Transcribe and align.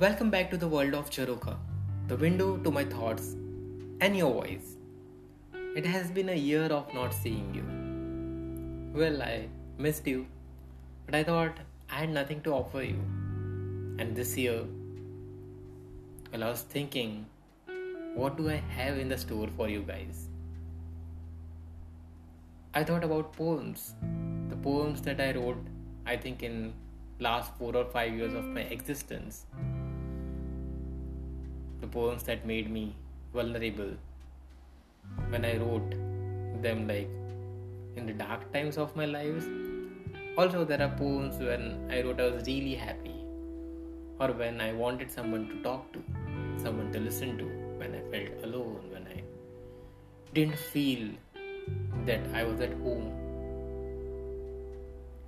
Welcome 0.00 0.30
back 0.30 0.50
to 0.50 0.56
the 0.56 0.66
world 0.66 0.94
of 0.94 1.10
Charoka, 1.10 1.58
the 2.08 2.16
window 2.16 2.56
to 2.56 2.70
my 2.70 2.84
thoughts 2.84 3.36
and 4.00 4.16
your 4.16 4.32
voice. 4.32 4.76
It 5.76 5.84
has 5.84 6.10
been 6.10 6.30
a 6.30 6.34
year 6.34 6.62
of 6.76 6.94
not 6.94 7.12
seeing 7.12 7.54
you. 7.54 7.64
Well, 8.98 9.20
I 9.20 9.48
missed 9.76 10.06
you, 10.06 10.26
but 11.04 11.14
I 11.14 11.22
thought 11.22 11.58
I 11.90 11.96
had 11.96 12.08
nothing 12.08 12.40
to 12.44 12.52
offer 12.54 12.82
you. 12.82 12.98
And 13.98 14.16
this 14.16 14.38
year, 14.38 14.62
well, 16.32 16.44
I 16.44 16.48
was 16.48 16.62
thinking, 16.62 17.26
what 18.14 18.38
do 18.38 18.48
I 18.48 18.62
have 18.78 18.96
in 18.96 19.10
the 19.10 19.18
store 19.18 19.48
for 19.54 19.68
you 19.68 19.82
guys? 19.82 20.28
I 22.72 22.84
thought 22.84 23.04
about 23.04 23.34
poems, 23.34 23.92
the 24.48 24.56
poems 24.56 25.02
that 25.02 25.20
I 25.20 25.32
wrote, 25.32 25.62
I 26.06 26.16
think, 26.16 26.42
in 26.42 26.72
last 27.18 27.54
four 27.58 27.76
or 27.76 27.84
five 27.84 28.14
years 28.14 28.32
of 28.32 28.46
my 28.46 28.62
existence. 28.62 29.44
Poems 31.92 32.22
that 32.24 32.46
made 32.46 32.70
me 32.70 32.94
vulnerable. 33.34 33.92
When 35.28 35.44
I 35.44 35.56
wrote 35.56 35.90
them, 36.62 36.86
like 36.86 37.08
in 37.96 38.06
the 38.06 38.12
dark 38.12 38.52
times 38.52 38.78
of 38.78 38.94
my 38.96 39.06
lives. 39.06 39.46
Also, 40.38 40.64
there 40.64 40.80
are 40.80 40.94
poems 40.96 41.38
when 41.38 41.88
I 41.90 42.02
wrote 42.02 42.20
I 42.20 42.30
was 42.30 42.46
really 42.46 42.74
happy, 42.74 43.16
or 44.18 44.28
when 44.32 44.60
I 44.60 44.72
wanted 44.72 45.10
someone 45.10 45.48
to 45.48 45.62
talk 45.62 45.92
to, 45.92 46.02
someone 46.62 46.92
to 46.92 47.00
listen 47.00 47.36
to, 47.38 47.44
when 47.78 47.94
I 47.94 48.02
felt 48.12 48.44
alone, 48.44 48.84
when 48.90 49.06
I 49.06 49.22
didn't 50.32 50.58
feel 50.58 51.08
that 52.06 52.20
I 52.32 52.44
was 52.44 52.60
at 52.60 52.72
home, 52.84 53.10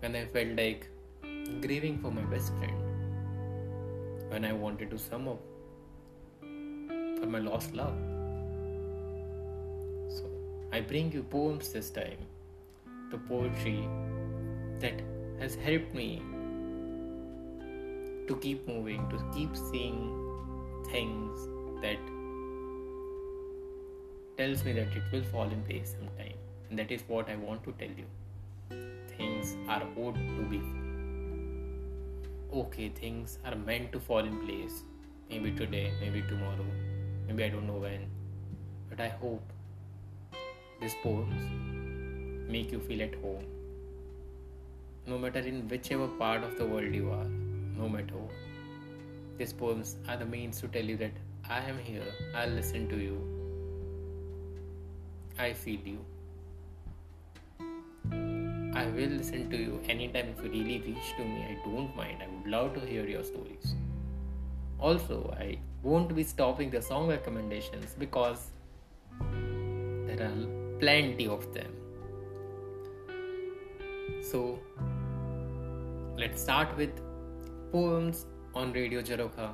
when 0.00 0.14
I 0.14 0.24
felt 0.26 0.56
like 0.56 0.88
grieving 1.60 1.98
for 1.98 2.10
my 2.10 2.22
best 2.22 2.52
friend, 2.58 2.78
when 4.30 4.44
I 4.44 4.52
wanted 4.52 4.90
to 4.90 4.98
sum 4.98 5.28
up 5.28 5.40
for 7.22 7.28
my 7.28 7.38
lost 7.38 7.74
love. 7.74 7.94
So 10.16 10.24
I 10.72 10.80
bring 10.80 11.12
you 11.12 11.22
poems 11.22 11.72
this 11.72 11.90
time, 11.90 12.18
the 13.10 13.18
poetry 13.18 13.88
that 14.80 15.00
has 15.38 15.54
helped 15.54 15.94
me 15.94 16.22
to 18.26 18.36
keep 18.40 18.66
moving, 18.66 19.08
to 19.10 19.22
keep 19.32 19.56
seeing 19.56 20.00
things 20.90 21.48
that 21.82 21.98
tells 24.36 24.64
me 24.64 24.72
that 24.72 24.96
it 25.00 25.02
will 25.12 25.24
fall 25.24 25.48
in 25.58 25.62
place 25.62 25.94
sometime. 25.98 26.38
And 26.70 26.78
that 26.78 26.90
is 26.90 27.02
what 27.06 27.28
I 27.28 27.36
want 27.36 27.62
to 27.64 27.72
tell 27.78 27.94
you. 28.02 28.06
Things 29.16 29.56
are 29.68 29.82
owed 29.96 30.14
to 30.14 30.42
be 30.50 30.60
okay, 32.52 32.88
things 32.88 33.38
are 33.44 33.54
meant 33.54 33.92
to 33.92 34.00
fall 34.00 34.18
in 34.18 34.40
place. 34.46 34.82
Maybe 35.30 35.52
today, 35.52 35.92
maybe 36.00 36.22
tomorrow, 36.28 36.66
maybe 37.26 37.44
I 37.44 37.48
don't 37.48 37.66
know 37.66 37.74
when. 37.74 38.06
But 38.90 39.00
I 39.00 39.08
hope 39.08 39.42
these 40.80 40.94
poems 41.02 42.50
make 42.50 42.72
you 42.72 42.80
feel 42.80 43.02
at 43.02 43.14
home. 43.16 43.44
No 45.06 45.18
matter 45.18 45.40
in 45.40 45.68
whichever 45.68 46.08
part 46.08 46.44
of 46.44 46.56
the 46.58 46.66
world 46.66 46.94
you 46.94 47.10
are, 47.10 47.24
no 47.76 47.88
matter 47.88 48.14
what. 48.14 48.30
These 49.38 49.52
poems 49.52 49.96
are 50.08 50.16
the 50.16 50.26
means 50.26 50.60
to 50.60 50.68
tell 50.68 50.84
you 50.84 50.96
that 50.98 51.12
I 51.48 51.60
am 51.60 51.78
here, 51.78 52.04
I'll 52.34 52.50
listen 52.50 52.88
to 52.88 52.96
you, 52.96 53.16
I 55.38 55.52
feel 55.52 55.80
you. 55.80 55.98
I 58.74 58.86
will 58.86 59.10
listen 59.10 59.50
to 59.50 59.56
you 59.56 59.80
anytime 59.88 60.28
if 60.28 60.44
you 60.44 60.50
really 60.50 60.80
reach 60.80 61.16
to 61.16 61.24
me. 61.24 61.44
I 61.50 61.54
don't 61.64 61.94
mind. 61.96 62.22
I 62.22 62.26
would 62.26 62.46
love 62.50 62.74
to 62.74 62.80
hear 62.80 63.06
your 63.06 63.22
stories. 63.22 63.74
Also, 64.78 65.34
I 65.38 65.58
won't 65.82 66.14
be 66.14 66.22
stopping 66.22 66.70
the 66.70 66.80
song 66.80 67.08
recommendations 67.08 67.94
because 67.98 68.50
there 70.06 70.22
are 70.26 70.78
plenty 70.78 71.26
of 71.26 71.52
them. 71.54 71.72
So, 74.22 74.58
let's 76.16 76.40
start 76.40 76.76
with 76.76 76.90
poems 77.72 78.26
on 78.54 78.72
Radio 78.72 79.02
Jaroka. 79.02 79.52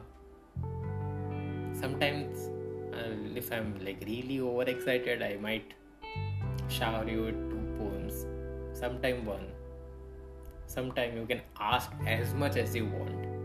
Sometimes, 1.72 2.50
uh, 2.93 3.15
if 3.34 3.53
I'm 3.53 3.78
like 3.84 4.03
really 4.06 4.41
overexcited, 4.41 5.22
I 5.22 5.37
might 5.37 5.75
shower 6.69 7.09
you 7.09 7.33
two 7.33 7.65
poems 7.78 8.27
sometime 8.78 9.25
one 9.25 9.47
sometime 10.67 11.17
you 11.17 11.25
can 11.25 11.41
ask 11.59 11.91
as 12.06 12.34
much 12.34 12.56
as 12.56 12.77
you 12.77 12.84
want 12.84 13.38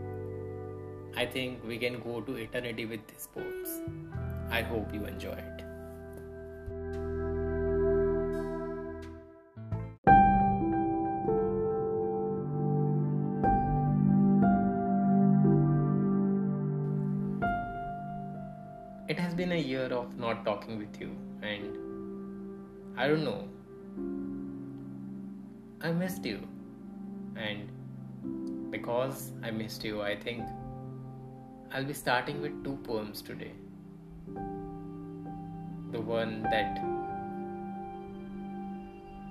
i 1.16 1.26
think 1.26 1.66
we 1.66 1.78
can 1.78 2.00
go 2.00 2.20
to 2.20 2.36
eternity 2.36 2.86
with 2.86 3.06
these 3.08 3.28
poems 3.34 3.76
i 4.50 4.62
hope 4.62 4.92
you 4.94 5.04
enjoy 5.04 5.32
it 5.32 5.64
It 19.06 19.18
has 19.18 19.34
been 19.34 19.52
a 19.52 19.58
year 19.58 19.84
of 19.92 20.18
not 20.18 20.46
talking 20.46 20.78
with 20.78 20.98
you, 20.98 21.10
and 21.42 22.98
I 22.98 23.06
don't 23.06 23.22
know, 23.22 23.48
I 25.82 25.92
missed 25.92 26.24
you. 26.24 26.40
And 27.36 27.68
because 28.70 29.32
I 29.42 29.50
missed 29.50 29.84
you, 29.84 30.00
I 30.00 30.16
think 30.16 30.48
I'll 31.74 31.84
be 31.84 31.92
starting 31.92 32.40
with 32.40 32.62
two 32.62 32.76
poems 32.84 33.20
today. 33.20 33.50
The 35.90 36.00
one 36.00 36.44
that 36.44 36.78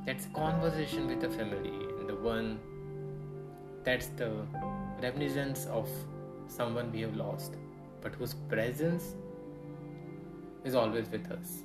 that's 0.06 0.26
conversation 0.34 1.08
with 1.08 1.24
a 1.24 1.30
family, 1.30 1.72
and 2.00 2.10
the 2.10 2.16
one 2.16 2.60
that's 3.86 4.08
the 4.08 4.46
reminiscence 5.02 5.68
of 5.68 5.88
someone 6.48 6.92
we 6.92 7.00
have 7.00 7.16
lost, 7.16 7.54
but 8.02 8.14
whose 8.16 8.34
presence 8.34 9.16
is 10.66 10.76
always 10.76 11.10
with 11.10 11.32
us. 11.32 11.64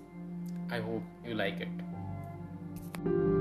I 0.70 0.78
hope 0.78 1.02
you 1.26 1.34
like 1.34 1.60
it. 1.60 3.37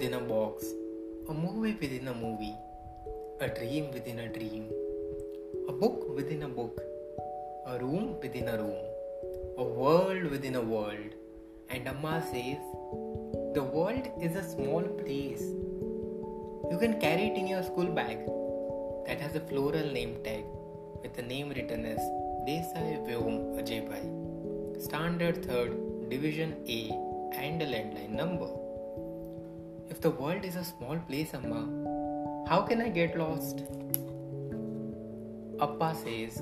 Within 0.00 0.14
a 0.14 0.20
box, 0.20 0.64
a 1.28 1.34
movie 1.34 1.76
within 1.78 2.08
a 2.08 2.14
movie, 2.14 2.54
a 3.38 3.48
dream 3.48 3.90
within 3.92 4.20
a 4.20 4.28
dream, 4.28 4.64
a 5.68 5.72
book 5.72 6.16
within 6.16 6.44
a 6.44 6.48
book, 6.48 6.80
a 7.66 7.78
room 7.78 8.16
within 8.22 8.48
a 8.48 8.56
room, 8.56 8.78
a 9.58 9.62
world 9.62 10.24
within 10.30 10.56
a 10.56 10.60
world. 10.62 11.12
And 11.68 11.86
Amma 11.86 12.22
says, 12.30 12.62
The 13.54 13.62
world 13.62 14.08
is 14.22 14.36
a 14.36 14.42
small 14.42 14.80
place. 15.02 15.42
You 16.70 16.78
can 16.80 16.98
carry 16.98 17.26
it 17.32 17.36
in 17.36 17.46
your 17.46 17.62
school 17.62 17.92
bag 18.00 18.24
that 19.06 19.20
has 19.20 19.36
a 19.36 19.40
floral 19.50 19.92
name 19.98 20.16
tag 20.24 20.46
with 21.02 21.12
the 21.12 21.26
name 21.34 21.50
written 21.50 21.84
as 21.84 22.00
Desai 22.48 22.96
Vyom 23.06 23.60
Ajay 23.60 24.82
Standard 24.82 25.42
3rd, 25.42 26.08
Division 26.08 26.56
A, 26.66 26.80
and 27.36 27.60
a 27.60 27.66
landline 27.66 28.12
number. 28.12 28.50
The 30.00 30.10
world 30.10 30.46
is 30.46 30.56
a 30.56 30.64
small 30.64 30.96
place, 30.96 31.34
Amma, 31.34 32.46
how 32.48 32.62
can 32.62 32.80
I 32.80 32.88
get 32.88 33.18
lost? 33.18 33.64
Appa 35.60 35.94
says, 35.94 36.36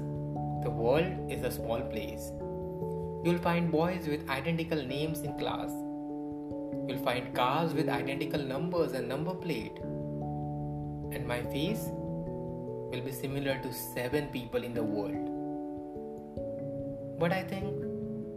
The 0.62 0.70
world 0.70 1.28
is 1.28 1.42
a 1.42 1.50
small 1.50 1.80
place. 1.80 2.30
You'll 3.24 3.42
find 3.42 3.72
boys 3.72 4.06
with 4.06 4.30
identical 4.30 4.80
names 4.80 5.22
in 5.22 5.36
class. 5.40 5.72
You'll 6.86 7.02
find 7.02 7.34
cars 7.34 7.74
with 7.74 7.88
identical 7.88 8.40
numbers 8.40 8.92
and 8.92 9.08
number 9.08 9.34
plate. 9.34 9.76
And 11.10 11.26
my 11.26 11.42
face 11.42 11.88
will 11.90 13.02
be 13.04 13.10
similar 13.10 13.58
to 13.58 13.72
seven 13.72 14.28
people 14.28 14.62
in 14.62 14.72
the 14.72 14.84
world. 14.84 15.26
But 17.18 17.32
I 17.32 17.42
think 17.42 17.74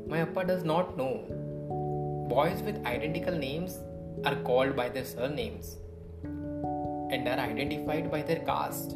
my 0.08 0.22
Appa 0.22 0.46
does 0.46 0.64
not 0.64 0.98
know. 0.98 1.28
Boys 2.28 2.64
with 2.64 2.84
identical 2.88 3.36
names 3.38 3.82
are 4.24 4.36
called 4.44 4.76
by 4.76 4.88
their 4.88 5.06
surnames 5.06 5.78
and 6.24 7.28
are 7.28 7.40
identified 7.40 8.12
by 8.12 8.22
their 8.22 8.40
caste. 8.40 8.92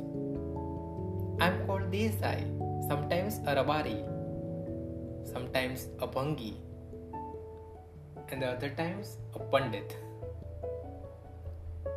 I'm 1.42 1.66
called 1.66 1.92
Desai, 1.92 2.42
sometimes 2.88 3.40
a 3.40 3.56
Rabari, 3.56 3.98
sometimes 5.32 5.88
a 6.00 6.08
Bhangi, 6.08 6.54
and 8.30 8.42
the 8.42 8.48
other 8.48 8.70
times 8.70 9.18
a 9.34 9.40
Pandit. 9.40 9.96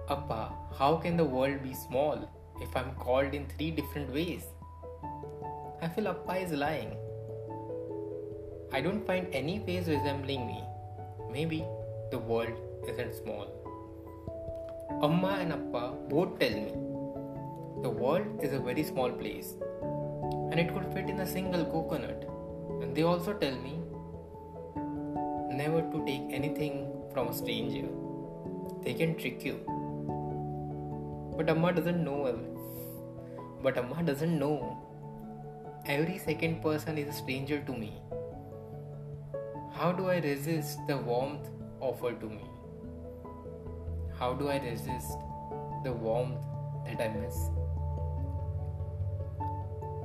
Appa, 0.08 0.52
how 0.78 0.96
can 0.96 1.16
the 1.16 1.24
world 1.24 1.62
be 1.62 1.74
small 1.74 2.30
if 2.62 2.74
I'm 2.74 2.94
called 2.94 3.34
in 3.34 3.46
three 3.46 3.70
different 3.70 4.12
ways? 4.12 4.44
I 5.82 5.88
feel 5.88 6.08
Appa 6.08 6.36
is 6.36 6.52
lying. 6.52 6.96
I 8.72 8.80
don't 8.80 9.06
find 9.06 9.28
any 9.32 9.58
face 9.60 9.86
resembling 9.86 10.46
me. 10.46 10.64
Maybe 11.30 11.64
the 12.10 12.18
world 12.18 12.58
isn't 12.86 13.14
small. 13.14 13.46
Amma 15.02 15.38
and 15.40 15.52
Appa 15.52 15.94
both 16.08 16.38
tell 16.38 16.50
me 16.50 16.72
the 17.82 17.90
world 17.90 18.42
is 18.42 18.52
a 18.52 18.58
very 18.58 18.82
small 18.82 19.10
place 19.10 19.54
and 20.50 20.58
it 20.58 20.72
could 20.74 20.92
fit 20.92 21.08
in 21.08 21.20
a 21.20 21.26
single 21.26 21.64
coconut. 21.64 22.28
And 22.82 22.94
they 22.94 23.02
also 23.02 23.32
tell 23.32 23.56
me 23.56 23.80
never 25.56 25.82
to 25.82 26.04
take 26.06 26.22
anything 26.30 26.92
from 27.12 27.28
a 27.28 27.34
stranger. 27.34 27.88
They 28.82 28.94
can 28.94 29.16
trick 29.16 29.44
you. 29.44 29.60
But 31.36 31.48
Amma 31.50 31.72
doesn't 31.72 32.02
know. 32.02 32.38
But 33.62 33.76
Amma 33.76 34.02
doesn't 34.02 34.38
know. 34.38 34.76
Every 35.86 36.18
second 36.18 36.62
person 36.62 36.98
is 36.98 37.08
a 37.08 37.12
stranger 37.12 37.60
to 37.60 37.72
me. 37.72 38.00
How 39.72 39.92
do 39.92 40.08
I 40.08 40.18
resist 40.18 40.78
the 40.86 40.96
warmth 40.96 41.48
offered 41.80 42.20
to 42.20 42.26
me? 42.26 42.44
How 44.18 44.32
do 44.32 44.48
I 44.48 44.58
resist 44.58 45.16
the 45.84 45.92
warmth 45.92 46.40
that 46.86 47.00
I 47.00 47.08
miss? 47.16 47.36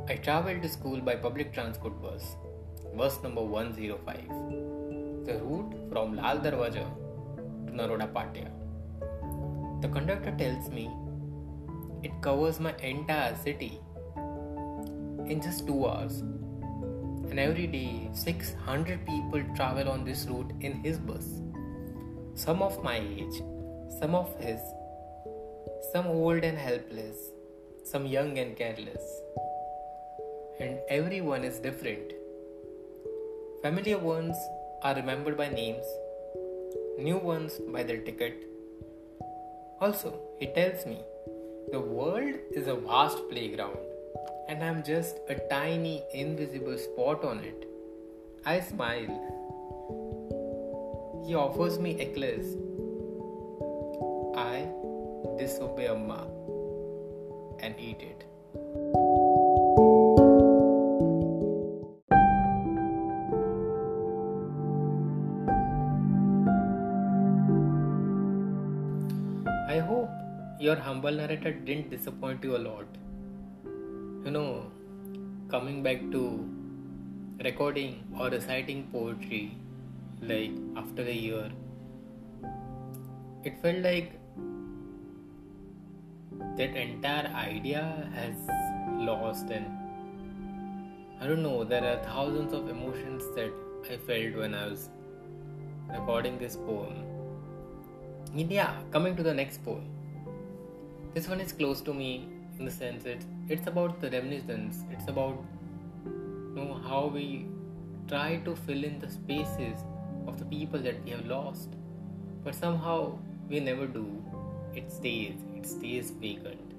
I 0.08 0.18
travel 0.18 0.60
to 0.62 0.70
school 0.70 1.02
by 1.02 1.16
public 1.16 1.52
transport 1.52 2.00
bus, 2.00 2.36
bus 2.96 3.18
number 3.24 3.42
105. 3.42 4.28
The 5.26 5.40
route 5.44 5.74
from 5.92 6.16
Lal 6.16 6.38
Darwaja 6.38 6.86
to 7.66 7.72
Naroda 7.72 8.08
Patia. 8.14 8.52
The 9.82 9.88
conductor 9.88 10.36
tells 10.38 10.70
me 10.70 10.92
it 12.04 12.12
covers 12.22 12.60
my 12.60 12.76
entire 12.84 13.36
city 13.36 13.80
in 15.26 15.42
just 15.42 15.66
two 15.66 15.88
hours. 15.88 16.20
And 16.20 17.40
every 17.40 17.66
day, 17.66 18.12
600 18.14 19.08
people 19.08 19.44
travel 19.56 19.90
on 19.90 20.06
this 20.06 20.28
route 20.28 20.54
in 20.60 20.84
his 20.84 21.00
bus. 21.00 21.42
Some 22.36 22.62
of 22.62 22.84
my 22.84 22.98
age, 22.98 23.42
some 24.00 24.16
of 24.16 24.36
his, 24.40 24.60
some 25.92 26.08
old 26.08 26.44
and 26.44 26.58
helpless, 26.58 27.18
some 27.84 28.06
young 28.06 28.38
and 28.40 28.56
careless. 28.56 29.22
And 30.60 30.80
everyone 30.90 31.44
is 31.44 31.60
different. 31.60 32.14
Familiar 33.62 33.98
ones 33.98 34.36
are 34.82 34.96
remembered 34.96 35.38
by 35.38 35.50
names, 35.50 35.86
new 36.98 37.18
ones 37.18 37.60
by 37.72 37.84
their 37.84 38.02
ticket. 38.02 38.44
Also, 39.80 40.20
he 40.40 40.48
tells 40.48 40.86
me 40.86 41.00
the 41.72 41.80
world 41.80 42.36
is 42.52 42.68
a 42.68 42.76
vast 42.76 43.18
playground 43.30 43.78
and 44.48 44.64
I'm 44.64 44.84
just 44.84 45.18
a 45.30 45.36
tiny 45.50 46.04
invisible 46.14 46.78
spot 46.78 47.24
on 47.24 47.40
it. 47.40 47.68
I 48.46 48.60
smile. 48.60 49.08
He 51.26 51.36
offers 51.36 51.80
me 51.80 52.00
a 52.00 52.10
eclairs. 52.10 52.56
Disobey 55.44 55.88
Amma 55.88 56.22
and 57.60 57.76
eat 57.78 58.02
it. 58.02 58.20
I 69.68 69.80
hope 69.80 70.10
your 70.62 70.78
humble 70.78 71.12
narrator 71.12 71.52
didn't 71.52 71.90
disappoint 71.90 72.42
you 72.46 72.56
a 72.56 72.64
lot. 72.70 72.86
You 74.24 74.32
know, 74.32 74.72
coming 75.50 75.84
back 75.84 76.10
to 76.12 76.24
recording 77.44 78.02
or 78.18 78.30
reciting 78.30 78.88
poetry 78.94 79.58
like 80.22 80.52
after 80.78 81.02
a 81.02 81.12
year, 81.12 81.52
it 83.44 83.62
felt 83.62 83.80
like 83.80 84.23
that 86.58 86.76
entire 86.76 87.28
idea 87.28 88.10
has 88.14 88.36
lost 88.98 89.50
and 89.50 89.66
I 91.22 91.28
don't 91.28 91.42
know, 91.42 91.64
there 91.64 91.84
are 91.84 92.04
thousands 92.04 92.54
of 92.54 92.70
emotions 92.70 93.24
that 93.36 93.52
I 93.90 93.98
felt 93.98 94.36
when 94.36 94.54
I 94.54 94.68
was 94.68 94.90
recording 95.90 96.38
this 96.38 96.56
poem. 96.56 97.06
And 98.34 98.52
yeah, 98.52 98.76
coming 98.92 99.16
to 99.16 99.24
the 99.24 99.34
next 99.34 99.64
poem. 99.64 99.86
This 101.14 101.28
one 101.28 101.40
is 101.40 101.54
close 101.54 101.82
to 101.82 101.94
me 101.94 102.28
in 102.60 102.66
the 102.66 102.72
sense 102.72 103.06
it's 103.06 103.26
it's 103.50 103.68
about 103.68 104.02
the 104.02 104.10
reminiscence. 104.10 104.84
It's 104.92 105.08
about 105.08 105.42
you 106.06 106.54
know 106.56 106.82
how 106.88 107.06
we 107.14 107.46
try 108.08 108.38
to 108.46 108.56
fill 108.56 108.84
in 108.84 109.00
the 109.00 109.10
spaces 109.10 109.84
of 110.28 110.40
the 110.40 110.46
people 110.46 110.80
that 110.80 111.04
we 111.04 111.12
have 111.12 111.26
lost, 111.26 111.70
but 112.44 112.56
somehow 112.56 113.18
we 113.50 113.60
never 113.60 113.88
do. 113.88 114.06
It 114.76 114.92
stays. 114.92 115.36
It 115.64 115.68
stays 115.68 116.12
vacant, 116.12 116.74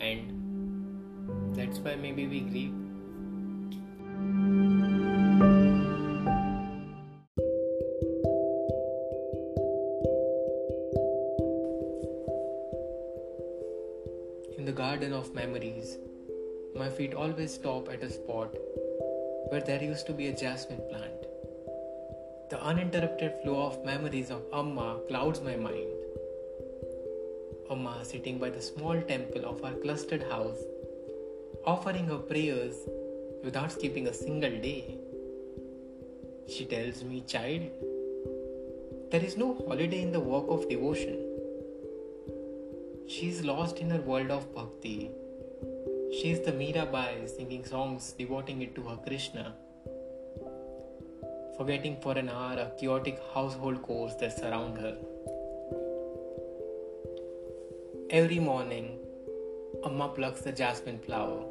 and 0.00 1.54
that's 1.54 1.78
why 1.78 1.94
maybe 1.94 2.26
we 2.26 2.40
grieve. 2.40 2.72
In 14.56 14.64
the 14.64 14.72
garden 14.72 15.12
of 15.12 15.32
memories, 15.32 15.98
my 16.74 16.88
feet 16.88 17.14
always 17.14 17.54
stop 17.54 17.88
at 17.92 18.02
a 18.02 18.10
spot 18.10 18.56
where 19.50 19.60
there 19.60 19.80
used 19.80 20.06
to 20.08 20.12
be 20.12 20.26
a 20.26 20.32
jasmine 20.32 20.82
plant. 20.90 21.28
The 22.50 22.60
uninterrupted 22.60 23.34
flow 23.44 23.66
of 23.66 23.84
memories 23.84 24.32
of 24.32 24.42
Amma 24.52 24.98
clouds 25.06 25.40
my 25.40 25.54
mind. 25.54 26.07
Amma 27.70 28.02
sitting 28.02 28.38
by 28.38 28.48
the 28.50 28.62
small 28.62 29.00
temple 29.02 29.44
of 29.44 29.62
our 29.62 29.72
clustered 29.72 30.22
house, 30.22 30.58
offering 31.66 32.06
her 32.06 32.16
prayers 32.16 32.76
without 33.44 33.72
skipping 33.72 34.08
a 34.08 34.14
single 34.14 34.50
day. 34.50 34.96
She 36.48 36.64
tells 36.64 37.04
me, 37.04 37.22
Child, 37.26 37.62
there 39.10 39.22
is 39.22 39.36
no 39.36 39.54
holiday 39.66 40.02
in 40.02 40.12
the 40.12 40.20
work 40.20 40.46
of 40.48 40.68
devotion. 40.68 41.18
She 43.06 43.28
is 43.28 43.44
lost 43.44 43.78
in 43.78 43.90
her 43.90 44.00
world 44.00 44.30
of 44.30 44.54
bhakti. 44.54 45.10
She 46.12 46.30
is 46.30 46.40
the 46.40 46.52
Mirabai 46.52 47.28
singing 47.28 47.64
songs 47.64 48.14
devoting 48.18 48.62
it 48.62 48.74
to 48.74 48.82
her 48.82 48.96
Krishna, 48.96 49.54
forgetting 51.58 51.98
for 52.00 52.12
an 52.16 52.30
hour 52.30 52.58
a 52.58 52.70
chaotic 52.80 53.20
household 53.34 53.86
chores 53.86 54.16
that 54.20 54.38
surround 54.38 54.78
her. 54.78 54.96
Every 58.10 58.38
morning, 58.38 59.00
Amma 59.84 60.08
plucks 60.08 60.40
the 60.40 60.50
jasmine 60.50 60.98
flower. 60.98 61.44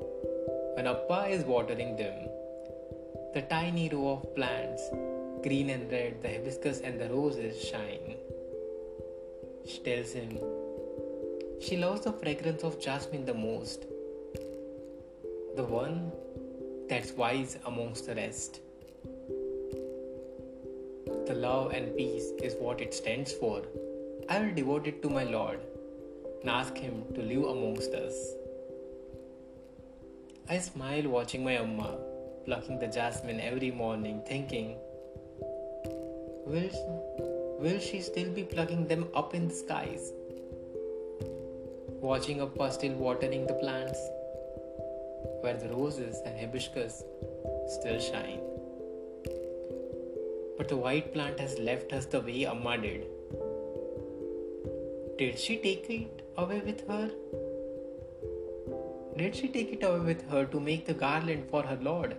When 0.73 0.87
Appa 0.87 1.27
is 1.29 1.43
watering 1.43 1.95
them, 1.97 2.15
the 3.35 3.43
tiny 3.43 3.89
row 3.89 4.13
of 4.13 4.35
plants, 4.35 4.81
green 5.43 5.69
and 5.69 5.91
red, 5.91 6.23
the 6.23 6.29
hibiscus 6.29 6.79
and 6.79 6.99
the 6.99 7.09
roses 7.09 7.63
shine. 7.63 8.15
She 9.67 9.77
tells 9.81 10.13
him, 10.13 10.39
she 11.61 11.77
loves 11.77 12.01
the 12.01 12.13
fragrance 12.13 12.63
of 12.63 12.81
jasmine 12.81 13.25
the 13.25 13.35
most, 13.35 13.85
the 15.55 15.63
one 15.63 16.11
that's 16.89 17.11
wise 17.11 17.59
amongst 17.67 18.07
the 18.07 18.15
rest. 18.15 18.61
The 21.27 21.35
love 21.35 21.71
and 21.73 21.95
peace 21.95 22.31
is 22.41 22.55
what 22.55 22.81
it 22.81 22.95
stands 22.95 23.31
for. 23.31 23.61
I 24.27 24.39
will 24.39 24.55
devote 24.55 24.87
it 24.87 25.03
to 25.03 25.09
my 25.11 25.23
Lord 25.23 25.59
and 26.47 26.55
ask 26.55 26.77
Him 26.77 27.03
to 27.13 27.21
live 27.21 27.43
amongst 27.43 27.93
us. 27.93 28.13
I 30.49 30.59
smile 30.59 31.09
watching 31.09 31.43
my 31.43 31.57
Amma 31.57 31.97
plucking 32.45 32.79
the 32.79 32.87
jasmine 32.87 33.41
every 33.41 33.71
morning, 33.71 34.21
thinking, 34.25 34.77
will, 36.45 37.57
will 37.59 37.79
she 37.79 37.99
still 37.99 38.31
be 38.31 38.43
plucking 38.43 38.87
them 38.87 39.09
up 39.13 39.35
in 39.35 39.49
the 39.49 39.53
skies? 39.53 40.13
watching 41.99 42.39
Appa 42.39 42.71
still 42.71 42.93
watering 42.93 43.45
the 43.47 43.55
plants, 43.55 43.99
where 45.41 45.57
the 45.57 45.67
roses 45.67 46.21
and 46.25 46.39
hibiscus 46.39 47.03
still 47.67 47.99
shine. 47.99 48.39
But 50.57 50.69
the 50.69 50.77
white 50.77 51.11
plant 51.11 51.39
has 51.39 51.59
left 51.59 51.91
us 51.91 52.05
the 52.05 52.21
way 52.21 52.45
Amma 52.45 52.77
did. 52.77 53.07
Did 55.17 55.39
she 55.39 55.57
take 55.57 55.89
it 55.89 56.21
away 56.37 56.61
with 56.65 56.87
her? 56.87 57.09
Did 59.17 59.35
she 59.35 59.47
take 59.47 59.73
it 59.73 59.83
away 59.83 59.99
with 59.99 60.29
her 60.29 60.45
to 60.45 60.59
make 60.59 60.85
the 60.85 60.93
garland 60.93 61.47
for 61.49 61.63
her 61.63 61.77
Lord? 61.81 62.15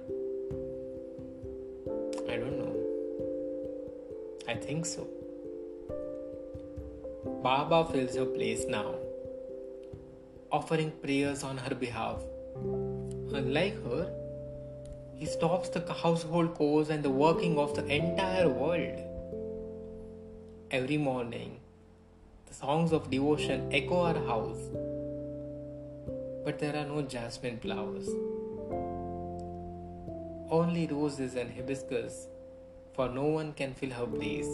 I 2.28 2.36
don't 2.36 2.58
know. 2.58 2.74
I 4.48 4.54
think 4.54 4.84
so. 4.84 5.06
Baba 7.42 7.84
fills 7.92 8.16
her 8.16 8.24
place 8.24 8.64
now 8.66 8.94
offering 10.50 10.90
prayers 11.02 11.44
on 11.44 11.58
her 11.58 11.74
behalf. 11.74 12.22
Unlike 13.32 13.84
her, 13.84 14.10
He 15.20 15.26
stops 15.26 15.68
the 15.68 15.80
household 15.92 16.56
chores 16.56 16.90
and 16.90 17.02
the 17.02 17.10
working 17.10 17.58
of 17.58 17.74
the 17.74 17.84
entire 17.94 18.48
world. 18.48 18.98
Every 20.70 20.96
morning, 20.96 21.58
the 22.48 22.54
songs 22.54 22.92
of 22.92 23.10
devotion 23.10 23.68
echo 23.70 24.00
our 24.00 24.18
house, 24.26 24.60
but 26.44 26.58
there 26.58 26.74
are 26.74 26.86
no 26.86 27.02
jasmine 27.02 27.58
flowers. 27.58 28.08
Only 30.50 30.86
roses 30.86 31.34
and 31.34 31.52
hibiscus, 31.52 32.26
for 32.94 33.08
no 33.10 33.24
one 33.24 33.52
can 33.52 33.74
fill 33.74 33.90
her 33.90 34.06
place, 34.06 34.48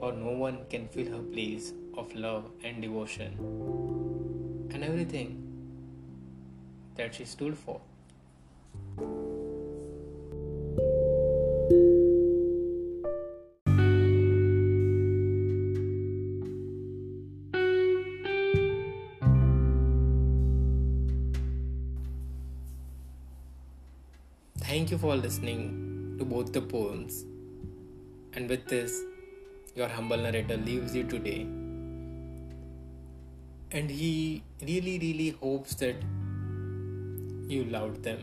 for 0.00 0.12
no 0.12 0.32
one 0.46 0.64
can 0.70 0.88
fill 0.88 1.12
her 1.12 1.22
place 1.22 1.74
of 1.98 2.14
love 2.14 2.50
and 2.64 2.80
devotion, 2.80 3.36
and 4.72 4.82
everything 4.82 5.42
that 6.96 7.14
she 7.14 7.26
stood 7.26 7.58
for. 7.58 7.80
Thank 24.74 24.90
you 24.90 24.98
for 24.98 25.14
listening 25.14 26.16
to 26.18 26.24
both 26.24 26.52
the 26.52 26.60
poems. 26.60 27.24
And 28.32 28.48
with 28.48 28.66
this, 28.66 29.02
your 29.76 29.86
humble 29.86 30.16
narrator 30.16 30.56
leaves 30.56 30.96
you 30.96 31.04
today. 31.04 31.42
And 33.70 33.88
he 33.88 34.42
really, 34.60 34.98
really 34.98 35.30
hopes 35.40 35.76
that 35.76 35.94
you 37.46 37.66
loved 37.66 38.02
them. 38.02 38.18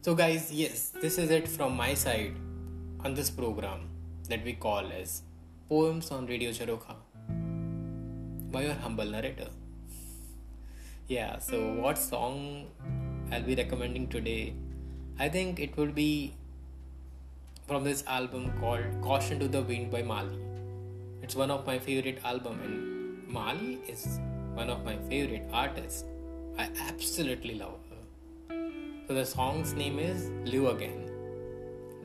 So, 0.00 0.14
guys, 0.14 0.50
yes, 0.50 0.94
this 1.02 1.18
is 1.18 1.30
it 1.30 1.46
from 1.46 1.76
my 1.76 1.92
side 1.92 2.34
on 3.04 3.12
this 3.12 3.28
program 3.28 3.90
that 4.30 4.42
we 4.42 4.54
call 4.54 4.90
as 4.90 5.20
Poems 5.68 6.10
on 6.10 6.24
Radio 6.24 6.50
Charokha 6.50 6.96
by 8.50 8.62
your 8.62 8.72
humble 8.72 9.04
narrator. 9.04 9.50
Yeah, 11.08 11.40
so 11.40 11.74
what 11.74 11.98
song 11.98 12.68
I'll 13.30 13.42
be 13.42 13.54
recommending 13.54 14.08
today? 14.08 14.54
I 15.20 15.28
think 15.28 15.58
it 15.58 15.76
will 15.76 15.90
be 15.90 16.34
from 17.66 17.82
this 17.82 18.04
album 18.06 18.52
called 18.60 18.84
Caution 19.02 19.40
to 19.40 19.48
the 19.48 19.62
Wind 19.62 19.90
by 19.90 20.00
Mali. 20.00 20.38
It's 21.22 21.34
one 21.34 21.50
of 21.50 21.66
my 21.66 21.76
favorite 21.76 22.20
album 22.24 22.60
and 22.62 23.26
Mali 23.26 23.80
is 23.88 24.20
one 24.54 24.70
of 24.70 24.84
my 24.84 24.96
favorite 25.08 25.42
artists. 25.52 26.04
I 26.56 26.68
absolutely 26.88 27.56
love 27.56 27.80
her. 27.90 28.54
So 29.08 29.14
the 29.14 29.26
song's 29.26 29.72
name 29.74 29.98
is 29.98 30.30
Live 30.44 30.76
Again. 30.76 31.10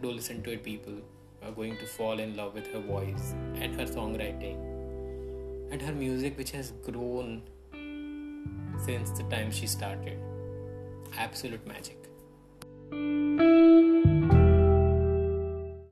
Do 0.02 0.10
listen 0.10 0.42
to 0.42 0.54
it, 0.54 0.64
people. 0.64 0.96
Are 1.44 1.52
going 1.52 1.78
to 1.78 1.86
fall 1.86 2.20
in 2.20 2.36
love 2.36 2.56
with 2.56 2.66
her 2.74 2.80
voice 2.80 3.36
and 3.54 3.80
her 3.80 3.86
songwriting 3.86 4.58
and 5.72 5.80
her 5.80 5.94
music, 5.94 6.36
which 6.36 6.50
has 6.52 6.72
grown 6.84 7.44
since 8.84 9.12
the 9.12 9.24
time 9.30 9.52
she 9.52 9.68
started. 9.68 10.18
Absolute 11.16 11.68
magic. 11.68 12.03
Música 12.94 13.93